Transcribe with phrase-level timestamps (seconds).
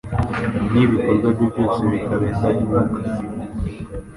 [0.71, 2.99] n’ibikorwa bye byose bikaba indahinyuka